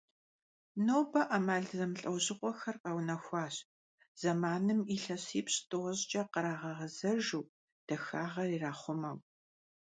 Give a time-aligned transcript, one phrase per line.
[0.85, 3.55] Нобэ Iэмал зэмылIэужьыгъуэхэр къэунэхуащ,
[4.21, 7.41] зэманым илъэсипщI-тIощIкIэ кърагъэгъэзэжу,
[7.87, 9.17] дахагъэр ирахъумэу.